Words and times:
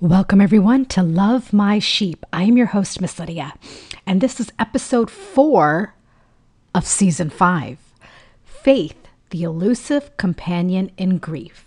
Welcome, 0.00 0.40
everyone, 0.40 0.84
to 0.86 1.02
Love 1.02 1.52
My 1.52 1.80
Sheep. 1.80 2.24
I 2.32 2.44
am 2.44 2.56
your 2.56 2.68
host, 2.68 3.00
Miss 3.00 3.18
Lydia, 3.18 3.54
and 4.06 4.20
this 4.20 4.38
is 4.38 4.52
episode 4.56 5.10
four 5.10 5.96
of 6.72 6.86
season 6.86 7.30
five 7.30 7.78
Faith, 8.44 9.08
the 9.30 9.42
Elusive 9.42 10.16
Companion 10.16 10.92
in 10.96 11.18
Grief. 11.18 11.66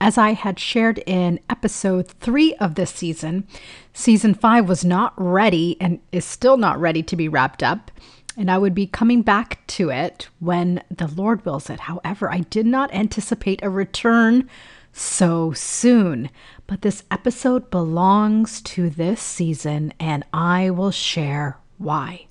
As 0.00 0.16
I 0.16 0.34
had 0.34 0.60
shared 0.60 1.02
in 1.04 1.40
episode 1.50 2.06
three 2.06 2.54
of 2.60 2.76
this 2.76 2.92
season, 2.92 3.48
season 3.92 4.34
five 4.34 4.68
was 4.68 4.84
not 4.84 5.12
ready 5.16 5.76
and 5.80 5.98
is 6.12 6.24
still 6.24 6.56
not 6.56 6.80
ready 6.80 7.02
to 7.02 7.16
be 7.16 7.28
wrapped 7.28 7.64
up. 7.64 7.90
And 8.36 8.52
I 8.52 8.58
would 8.58 8.74
be 8.74 8.86
coming 8.86 9.22
back 9.22 9.66
to 9.66 9.90
it 9.90 10.28
when 10.38 10.80
the 10.90 11.08
Lord 11.08 11.44
wills 11.44 11.68
it. 11.68 11.80
However, 11.80 12.32
I 12.32 12.42
did 12.50 12.66
not 12.66 12.94
anticipate 12.94 13.64
a 13.64 13.68
return 13.68 14.48
so 14.92 15.52
soon. 15.52 16.30
But 16.66 16.82
this 16.82 17.04
episode 17.10 17.70
belongs 17.70 18.60
to 18.62 18.90
this 18.90 19.20
season, 19.20 19.92
and 19.98 20.24
I 20.32 20.70
will 20.70 20.90
share 20.90 21.58
why. 21.78 22.26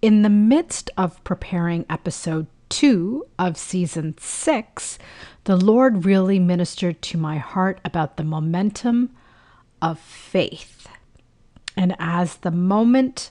In 0.00 0.22
the 0.22 0.30
midst 0.30 0.90
of 0.96 1.22
preparing 1.24 1.84
episode 1.90 2.46
two 2.68 3.26
of 3.38 3.56
season 3.56 4.14
six, 4.18 4.98
the 5.44 5.56
Lord 5.56 6.04
really 6.04 6.38
ministered 6.38 7.00
to 7.02 7.18
my 7.18 7.38
heart 7.38 7.80
about 7.84 8.16
the 8.16 8.24
momentum 8.24 9.10
of 9.80 9.98
faith. 9.98 10.88
And 11.76 11.94
as 11.98 12.36
the 12.36 12.50
moment, 12.50 13.30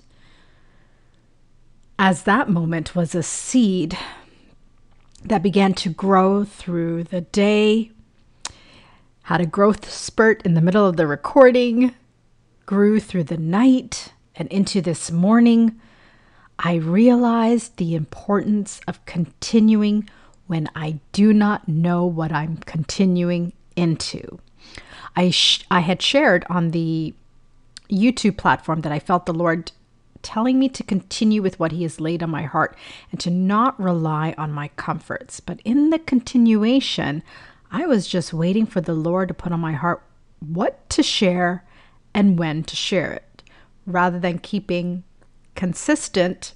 as 2.00 2.24
that 2.24 2.50
moment 2.50 2.96
was 2.96 3.14
a 3.14 3.24
seed 3.24 3.98
that 5.24 5.44
began 5.44 5.74
to 5.76 5.90
grow 5.90 6.44
through 6.44 7.04
the 7.04 7.22
day, 7.22 7.92
had 9.28 9.42
a 9.42 9.45
growth 9.45 9.92
spurt 9.92 10.42
in 10.44 10.53
the 10.53 10.61
middle 10.61 10.88
of 10.88 10.95
the 10.95 11.06
recording, 11.06 11.94
grew 12.66 12.97
through 12.97 13.25
the 13.25 13.38
night 13.38 14.14
and 14.38 14.47
into 14.47 14.81
this 14.81 15.11
morning. 15.11 15.78
I 16.58 16.75
realized 16.75 17.75
the 17.75 17.94
importance 17.94 18.80
of 18.88 19.05
continuing 19.05 20.09
when 20.45 20.70
I 20.78 21.02
do 21.11 21.33
not 21.33 21.67
know 21.67 22.05
what 22.05 22.31
I'm 22.31 22.55
continuing 22.59 23.52
into. 23.75 24.39
I, 25.14 25.31
sh- 25.31 25.66
I 25.70 25.81
had 25.81 26.02
shared 26.02 26.45
on 26.50 26.72
the 26.72 27.14
YouTube 27.89 28.38
platform 28.38 28.80
that 28.80 28.94
I 28.94 29.00
felt 29.00 29.25
the 29.25 29.33
Lord 29.33 29.73
telling 30.22 30.58
me 30.58 30.70
to 30.70 30.83
continue 30.83 31.42
with 31.42 31.59
what 31.59 31.73
He 31.73 31.83
has 31.83 32.00
laid 32.00 32.23
on 32.23 32.30
my 32.30 32.44
heart 32.44 32.78
and 33.11 33.20
to 33.20 33.30
not 33.30 33.78
rely 33.78 34.33
on 34.38 34.53
my 34.53 34.70
comforts. 34.78 35.42
But 35.42 35.59
in 35.66 35.89
the 35.89 36.00
continuation, 36.00 37.23
I 37.72 37.86
was 37.86 38.08
just 38.08 38.34
waiting 38.34 38.66
for 38.66 38.82
the 38.82 38.94
Lord 38.94 39.28
to 39.28 39.34
put 39.34 39.52
on 39.52 39.60
my 39.60 39.73
heart 39.73 40.04
what 40.40 40.90
to 40.92 41.04
share 41.04 41.66
and 42.14 42.40
when 42.40 42.64
to 42.64 42.76
share 42.76 43.12
it, 43.12 43.44
rather 43.86 44.20
than 44.20 44.40
keeping 44.40 45.04
consistent, 45.56 46.54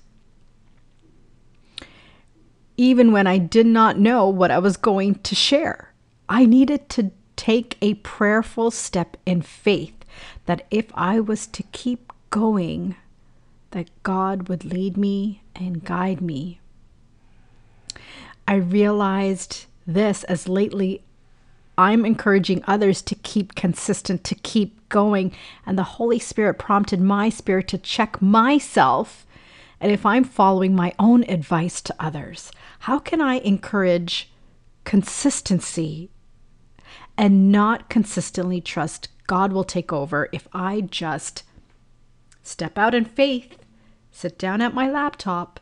even 2.77 3.11
when 3.11 3.27
I 3.27 3.37
did 3.37 3.65
not 3.65 3.99
know 3.99 4.27
what 4.27 4.51
I 4.51 4.59
was 4.59 4.77
going 4.77 5.15
to 5.15 5.35
share. 5.35 5.93
I 6.29 6.45
needed 6.45 6.89
to 6.89 7.11
take 7.35 7.77
a 7.81 7.95
prayerful 7.95 8.71
step 8.71 9.17
in 9.25 9.41
faith 9.41 10.05
that 10.45 10.65
if 10.71 10.85
I 10.93 11.19
was 11.19 11.47
to 11.47 11.63
keep 11.71 12.11
going, 12.29 12.95
that 13.71 13.89
God 14.03 14.47
would 14.47 14.63
lead 14.63 14.97
me 14.97 15.43
and 15.55 15.83
guide 15.83 16.21
me. 16.21 16.59
I 18.47 18.55
realized 18.55 19.65
this 19.85 20.23
as 20.25 20.47
lately 20.47 21.03
I'm 21.77 22.05
encouraging 22.05 22.63
others 22.67 23.01
to 23.03 23.15
keep 23.15 23.55
consistent, 23.55 24.23
to 24.25 24.35
keep 24.35 24.87
going. 24.89 25.31
And 25.65 25.77
the 25.77 25.83
Holy 25.83 26.19
Spirit 26.19 26.55
prompted 26.55 27.01
my 27.01 27.29
spirit 27.29 27.67
to 27.69 27.77
check 27.77 28.21
myself 28.21 29.25
and 29.79 29.91
if 29.91 30.05
I'm 30.05 30.23
following 30.23 30.75
my 30.75 30.93
own 30.99 31.23
advice 31.23 31.81
to 31.81 31.95
others. 31.99 32.51
How 32.81 32.99
can 32.99 33.19
I 33.19 33.39
encourage 33.39 34.29
consistency 34.83 36.11
and 37.17 37.51
not 37.51 37.89
consistently 37.89 38.61
trust 38.61 39.09
God 39.25 39.51
will 39.51 39.63
take 39.63 39.91
over 39.91 40.29
if 40.31 40.47
I 40.53 40.81
just 40.81 41.43
step 42.43 42.77
out 42.77 42.93
in 42.93 43.05
faith, 43.05 43.57
sit 44.11 44.37
down 44.37 44.61
at 44.61 44.73
my 44.73 44.89
laptop, 44.89 45.59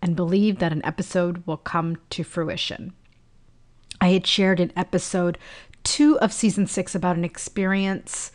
and 0.00 0.14
believe 0.14 0.58
that 0.58 0.72
an 0.72 0.84
episode 0.84 1.44
will 1.46 1.56
come 1.56 1.96
to 2.10 2.22
fruition? 2.22 2.92
I 4.06 4.10
had 4.10 4.24
shared 4.24 4.60
in 4.60 4.72
episode 4.76 5.36
two 5.82 6.16
of 6.20 6.32
season 6.32 6.68
six 6.68 6.94
about 6.94 7.16
an 7.16 7.24
experience 7.24 8.30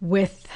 with 0.00 0.46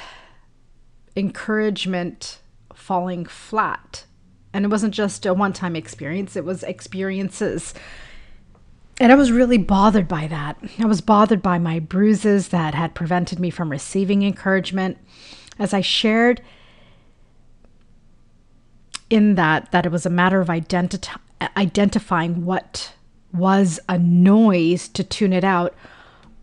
encouragement 1.17 2.39
falling 2.73 3.25
flat. 3.25 4.05
And 4.53 4.63
it 4.63 4.69
wasn't 4.69 4.93
just 4.93 5.25
a 5.25 5.33
one 5.33 5.51
time 5.51 5.75
experience, 5.75 6.37
it 6.37 6.45
was 6.45 6.63
experiences. 6.63 7.73
And 9.01 9.11
I 9.11 9.15
was 9.15 9.33
really 9.33 9.57
bothered 9.57 10.07
by 10.07 10.27
that. 10.27 10.57
I 10.79 10.85
was 10.85 11.01
bothered 11.01 11.41
by 11.41 11.59
my 11.59 11.79
bruises 11.79 12.47
that 12.47 12.73
had 12.73 12.95
prevented 12.95 13.37
me 13.37 13.49
from 13.49 13.69
receiving 13.69 14.23
encouragement. 14.23 14.97
As 15.59 15.73
I 15.73 15.81
shared 15.81 16.41
in 19.09 19.35
that, 19.35 19.73
that 19.73 19.85
it 19.85 19.91
was 19.91 20.05
a 20.05 20.09
matter 20.09 20.39
of 20.39 20.47
identi- 20.47 21.19
identifying 21.57 22.45
what 22.45 22.94
was 23.35 23.79
a 23.87 23.97
noise 23.97 24.87
to 24.89 25.03
tune 25.03 25.33
it 25.33 25.43
out, 25.43 25.73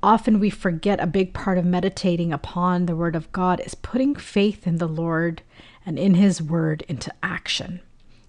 often 0.02 0.40
we 0.40 0.50
forget 0.50 1.00
a 1.00 1.06
big 1.06 1.32
part 1.32 1.58
of 1.58 1.64
meditating 1.64 2.32
upon 2.32 2.86
the 2.86 2.96
Word 2.96 3.16
of 3.16 3.30
God 3.32 3.60
is 3.60 3.74
putting 3.74 4.14
faith 4.14 4.66
in 4.66 4.78
the 4.78 4.88
Lord 4.88 5.42
and 5.84 5.98
in 5.98 6.14
His 6.14 6.42
Word 6.42 6.84
into 6.88 7.12
action. 7.22 7.80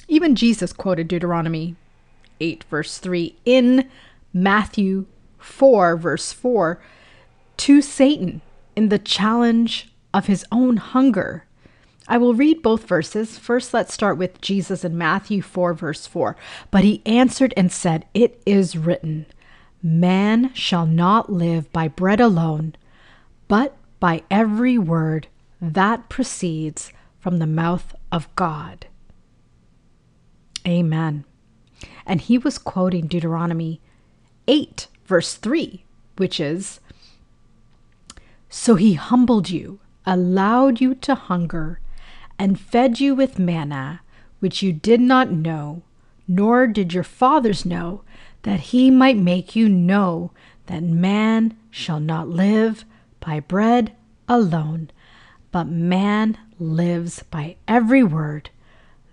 Even 0.07 0.35
Jesus 0.35 0.73
quoted 0.73 1.07
Deuteronomy 1.07 1.75
8, 2.39 2.63
verse 2.65 2.97
3 2.97 3.35
in 3.45 3.89
Matthew 4.33 5.05
4, 5.37 5.97
verse 5.97 6.33
4 6.33 6.81
to 7.57 7.81
Satan 7.81 8.41
in 8.75 8.89
the 8.89 8.99
challenge 8.99 9.91
of 10.13 10.27
his 10.27 10.45
own 10.51 10.77
hunger 10.77 11.45
I 12.07 12.17
will 12.17 12.33
read 12.33 12.61
both 12.61 12.87
verses. 12.87 13.37
First, 13.37 13.73
let's 13.73 13.93
start 13.93 14.17
with 14.17 14.41
Jesus 14.41 14.83
in 14.83 14.97
Matthew 14.97 15.41
4, 15.41 15.73
verse 15.73 16.05
4. 16.05 16.35
But 16.69 16.83
he 16.83 17.01
answered 17.05 17.53
and 17.55 17.71
said, 17.71 18.05
It 18.13 18.41
is 18.45 18.77
written, 18.77 19.25
Man 19.81 20.53
shall 20.53 20.85
not 20.85 21.31
live 21.31 21.71
by 21.71 21.87
bread 21.87 22.19
alone, 22.19 22.75
but 23.47 23.75
by 23.99 24.23
every 24.29 24.77
word 24.77 25.27
that 25.61 26.09
proceeds 26.09 26.91
from 27.19 27.39
the 27.39 27.47
mouth 27.47 27.95
of 28.11 28.33
God. 28.35 28.87
Amen. 30.67 31.23
And 32.05 32.19
he 32.19 32.37
was 32.37 32.57
quoting 32.57 33.07
Deuteronomy 33.07 33.79
8, 34.47 34.87
verse 35.05 35.35
3, 35.35 35.85
which 36.17 36.39
is 36.39 36.81
So 38.49 38.75
he 38.75 38.93
humbled 38.95 39.49
you, 39.49 39.79
allowed 40.05 40.81
you 40.81 40.95
to 40.95 41.15
hunger 41.15 41.79
and 42.43 42.59
fed 42.59 42.99
you 42.99 43.15
with 43.15 43.39
manna, 43.39 44.01
which 44.41 44.61
you 44.61 44.73
did 44.73 44.99
not 44.99 45.31
know, 45.31 45.81
nor 46.27 46.67
did 46.67 46.93
your 46.93 47.01
fathers 47.01 47.65
know, 47.65 48.03
that 48.41 48.59
he 48.59 48.91
might 48.91 49.15
make 49.15 49.55
you 49.55 49.69
know 49.69 50.29
that 50.65 50.83
man 50.83 51.57
shall 51.69 52.01
not 52.01 52.27
live 52.27 52.83
by 53.21 53.39
bread 53.39 53.95
alone, 54.27 54.91
but 55.53 55.63
man 55.67 56.37
lives 56.59 57.23
by 57.31 57.55
every 57.65 58.03
word 58.03 58.49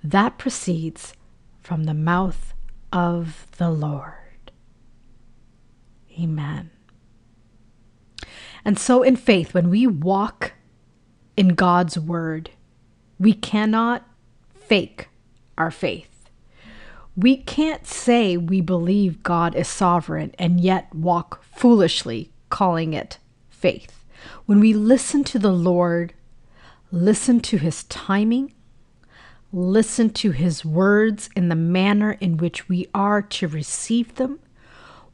that 0.02 0.36
proceeds 0.36 1.14
from 1.62 1.84
the 1.84 1.94
mouth 1.94 2.52
of 2.92 3.46
the 3.58 3.70
Lord. 3.70 4.50
Amen. 6.18 6.70
And 8.64 8.76
so, 8.76 9.04
in 9.04 9.14
faith, 9.14 9.54
when 9.54 9.70
we 9.70 9.86
walk 9.86 10.54
in 11.36 11.50
God's 11.50 11.96
word, 11.96 12.50
we 13.20 13.34
cannot 13.34 14.02
fake 14.54 15.08
our 15.58 15.70
faith. 15.70 16.30
We 17.14 17.36
can't 17.36 17.86
say 17.86 18.38
we 18.38 18.62
believe 18.62 19.22
God 19.22 19.54
is 19.54 19.68
sovereign 19.68 20.34
and 20.38 20.58
yet 20.58 20.92
walk 20.94 21.44
foolishly 21.44 22.30
calling 22.48 22.94
it 22.94 23.18
faith. 23.50 24.04
When 24.46 24.58
we 24.58 24.72
listen 24.72 25.22
to 25.24 25.38
the 25.38 25.52
Lord, 25.52 26.14
listen 26.90 27.40
to 27.40 27.58
his 27.58 27.84
timing, 27.84 28.54
listen 29.52 30.10
to 30.10 30.30
his 30.30 30.64
words 30.64 31.28
in 31.36 31.50
the 31.50 31.54
manner 31.54 32.12
in 32.20 32.38
which 32.38 32.70
we 32.70 32.88
are 32.94 33.20
to 33.20 33.48
receive 33.48 34.14
them, 34.14 34.38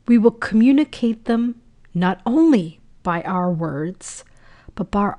we 0.07 0.17
will 0.17 0.31
communicate 0.31 1.25
them 1.25 1.61
not 1.93 2.21
only 2.25 2.79
by 3.03 3.23
our 3.23 3.51
words, 3.51 4.23
but 4.77 4.93
by, 4.93 5.15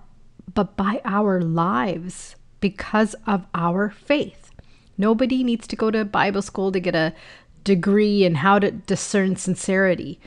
but 0.53 0.77
by 0.77 1.01
our 1.03 1.41
lives 1.41 2.36
because 2.59 3.15
of 3.25 3.45
our 3.53 3.89
faith. 3.89 4.51
Nobody 4.97 5.43
needs 5.43 5.67
to 5.67 5.75
go 5.75 5.91
to 5.91 6.05
Bible 6.05 6.41
school 6.41 6.71
to 6.71 6.79
get 6.79 6.95
a 6.95 7.13
degree 7.63 8.23
in 8.23 8.35
how 8.35 8.59
to 8.59 8.71
discern 8.71 9.35
sincerity. 9.35 10.19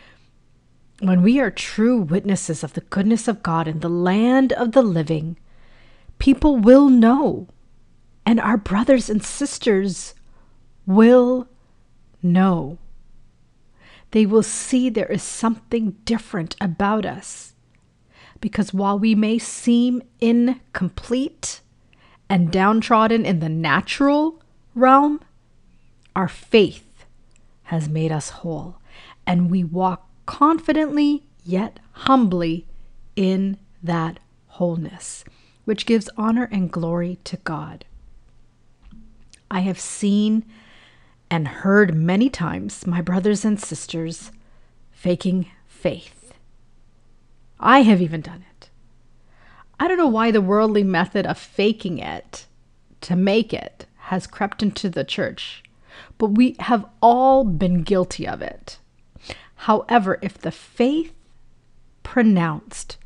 when 1.01 1.23
we 1.23 1.41
are 1.41 1.51
true 1.51 1.99
witnesses 1.99 2.63
of 2.63 2.75
the 2.75 2.83
goodness 2.83 3.27
of 3.27 3.43
God 3.43 3.67
in 3.67 3.81
the 3.81 3.89
land 3.89 4.53
of 4.53 4.73
the 4.73 4.83
living, 4.83 5.39
people 6.19 6.57
will 6.57 6.89
know, 6.91 7.49
and 8.27 8.39
our 8.39 8.59
brothers 8.59 9.09
and 9.09 9.25
sisters 9.25 10.15
will 10.87 11.49
know. 12.23 12.79
They 14.11 14.27
will 14.27 14.43
see 14.43 14.91
there 14.91 15.11
is 15.11 15.23
something 15.23 15.97
different 16.05 16.55
about 16.61 17.07
us. 17.07 17.55
Because 18.41 18.75
while 18.75 18.99
we 18.99 19.15
may 19.15 19.39
seem 19.39 20.03
incomplete 20.21 21.60
and 22.31 22.53
downtrodden 22.53 23.27
in 23.27 23.41
the 23.41 23.49
natural 23.49 24.41
realm, 24.77 25.21
our 26.15 26.29
faith 26.29 27.05
has 27.65 27.89
made 27.89 28.13
us 28.13 28.31
whole, 28.31 28.77
and 29.27 29.51
we 29.51 29.65
walk 29.65 30.09
confidently 30.27 31.25
yet 31.45 31.81
humbly 31.93 32.67
in 33.17 33.59
that 33.83 34.21
wholeness, 34.47 35.25
which 35.65 35.87
gives 35.87 36.09
honor 36.17 36.49
and 36.53 36.71
glory 36.71 37.19
to 37.25 37.37
God. 37.39 37.85
I 39.51 39.61
have 39.61 39.81
seen 39.81 40.45
and 41.29 41.49
heard 41.49 41.95
many 41.95 42.31
times 42.31 42.87
my 42.87 43.01
brothers 43.01 43.45
and 43.45 43.61
sisters 43.61 44.31
faking 44.93 45.51
faith. 45.67 46.33
I 47.59 47.81
have 47.81 48.01
even 48.01 48.21
done 48.21 48.45
it. 48.49 48.50
I 49.83 49.89
don't 49.89 49.97
know 49.97 50.07
why 50.07 50.31
the 50.31 50.43
worldly 50.43 50.85
method 50.85 51.25
of 51.25 51.39
faking 51.39 51.99
it 51.99 52.47
to 53.01 53.17
make 53.17 53.55
it 53.55 53.87
has 53.97 54.27
crept 54.27 54.63
into 54.63 54.91
the 54.91 55.05
church, 55.05 55.63
but 56.19 56.33
we 56.33 56.55
have 56.61 56.85
all 57.01 57.45
been 57.45 57.83
guilty 57.83 58.29
of 58.29 58.43
it. 58.43 58.79
However, 59.55 60.19
if 60.21 60.37
the 60.37 60.51
faith 60.51 61.15
pronounced 62.03 62.99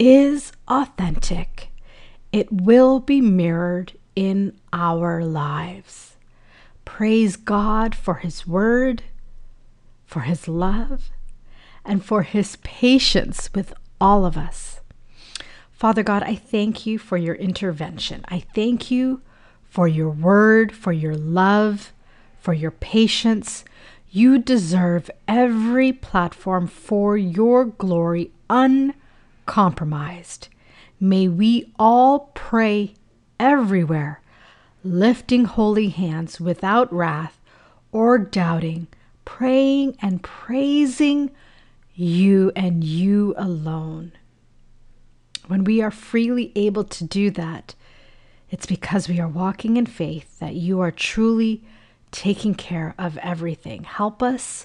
is 0.00 0.52
authentic, 0.66 1.68
it 2.32 2.50
will 2.50 2.98
be 2.98 3.20
mirrored 3.20 3.92
in 4.16 4.58
our 4.72 5.24
lives. 5.24 6.16
Praise 6.84 7.36
God 7.36 7.94
for 7.94 8.14
His 8.14 8.46
Word, 8.48 9.04
for 10.06 10.20
His 10.20 10.48
love, 10.48 11.10
and 11.84 12.04
for 12.04 12.22
His 12.22 12.56
patience 12.56 13.48
with 13.54 13.72
all 14.00 14.24
of 14.24 14.36
us. 14.36 14.69
Father 15.80 16.02
God, 16.02 16.22
I 16.24 16.34
thank 16.34 16.84
you 16.84 16.98
for 16.98 17.16
your 17.16 17.36
intervention. 17.36 18.22
I 18.28 18.40
thank 18.54 18.90
you 18.90 19.22
for 19.64 19.88
your 19.88 20.10
word, 20.10 20.72
for 20.72 20.92
your 20.92 21.14
love, 21.14 21.94
for 22.38 22.52
your 22.52 22.70
patience, 22.70 23.64
you 24.10 24.38
deserve 24.38 25.10
every 25.26 25.90
platform 25.90 26.66
for 26.66 27.16
your 27.16 27.64
glory 27.64 28.30
uncompromised. 28.50 30.48
May 31.00 31.28
we 31.28 31.72
all 31.78 32.30
pray 32.34 32.92
everywhere, 33.38 34.20
lifting 34.84 35.46
holy 35.46 35.88
hands 35.88 36.38
without 36.38 36.92
wrath 36.92 37.40
or 37.90 38.18
doubting, 38.18 38.86
praying 39.24 39.96
and 40.02 40.22
praising 40.22 41.30
you 41.94 42.52
and 42.54 42.84
you 42.84 43.32
alone. 43.38 44.12
When 45.50 45.64
we 45.64 45.82
are 45.82 45.90
freely 45.90 46.52
able 46.54 46.84
to 46.84 47.02
do 47.02 47.28
that, 47.32 47.74
it's 48.50 48.66
because 48.66 49.08
we 49.08 49.18
are 49.18 49.26
walking 49.26 49.76
in 49.76 49.84
faith 49.84 50.38
that 50.38 50.54
you 50.54 50.78
are 50.78 50.92
truly 50.92 51.64
taking 52.12 52.54
care 52.54 52.94
of 52.96 53.18
everything. 53.18 53.82
Help 53.82 54.22
us 54.22 54.64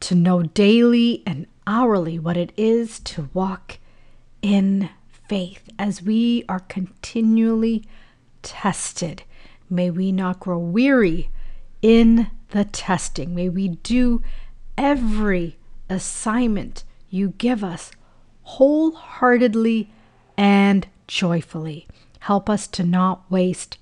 to 0.00 0.14
know 0.14 0.42
daily 0.42 1.22
and 1.26 1.46
hourly 1.66 2.18
what 2.18 2.36
it 2.36 2.52
is 2.54 3.00
to 3.00 3.30
walk 3.32 3.78
in 4.42 4.90
faith 5.26 5.66
as 5.78 6.02
we 6.02 6.44
are 6.50 6.60
continually 6.60 7.82
tested. 8.42 9.22
May 9.70 9.88
we 9.88 10.12
not 10.12 10.38
grow 10.38 10.58
weary 10.58 11.30
in 11.80 12.30
the 12.50 12.66
testing. 12.66 13.34
May 13.34 13.48
we 13.48 13.68
do 13.68 14.20
every 14.76 15.56
assignment 15.88 16.84
you 17.08 17.30
give 17.38 17.64
us 17.64 17.90
wholeheartedly 18.42 19.90
and 20.36 20.86
joyfully. 21.06 21.86
Help 22.20 22.48
us 22.48 22.66
to 22.68 22.84
not 22.84 23.30
waste 23.30 23.78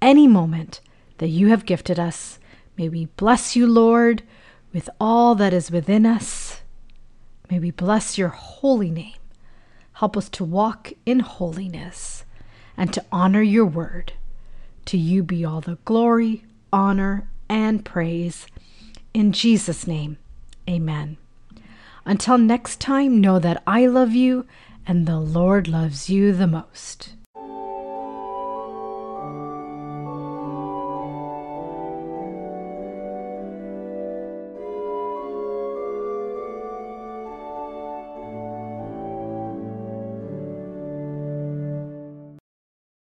any 0.00 0.26
moment 0.26 0.80
that 1.18 1.28
you 1.28 1.48
have 1.48 1.66
gifted 1.66 1.98
us. 1.98 2.38
May 2.76 2.88
we 2.88 3.06
bless 3.06 3.56
you, 3.56 3.66
Lord, 3.66 4.22
with 4.72 4.88
all 5.00 5.34
that 5.34 5.52
is 5.52 5.70
within 5.70 6.06
us. 6.06 6.60
May 7.50 7.58
we 7.58 7.70
bless 7.70 8.16
your 8.16 8.28
holy 8.28 8.90
name. 8.90 9.14
Help 9.94 10.16
us 10.16 10.28
to 10.30 10.44
walk 10.44 10.92
in 11.04 11.20
holiness 11.20 12.24
and 12.76 12.92
to 12.94 13.04
honor 13.12 13.42
your 13.42 13.66
word. 13.66 14.14
To 14.86 14.96
you 14.96 15.22
be 15.22 15.44
all 15.44 15.60
the 15.60 15.78
glory, 15.84 16.44
honor, 16.72 17.28
and 17.48 17.84
praise. 17.84 18.46
In 19.12 19.32
Jesus' 19.32 19.86
name, 19.86 20.16
amen. 20.68 21.18
Until 22.04 22.38
next 22.38 22.80
time, 22.80 23.20
know 23.20 23.38
that 23.38 23.62
I 23.66 23.86
love 23.86 24.12
you 24.12 24.46
and 24.86 25.06
the 25.06 25.18
Lord 25.18 25.68
loves 25.68 26.10
you 26.10 26.32
the 26.32 26.46
most. 26.46 27.14